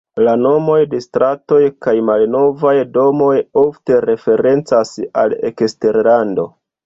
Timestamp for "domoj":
2.95-3.35